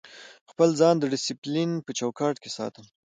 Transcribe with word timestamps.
خپل 0.51 0.69
ځان 0.79 0.95
د 0.99 1.03
ډیسپلین 1.13 1.69
په 1.85 1.91
چوکاټ 1.99 2.35
کې 2.43 2.49
ساتم. 2.57 2.85